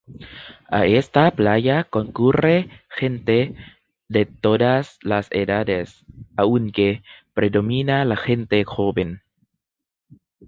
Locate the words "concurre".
1.83-2.55